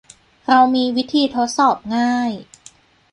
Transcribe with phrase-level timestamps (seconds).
[0.47, 2.31] เรามีวิธีทดสอบง่าย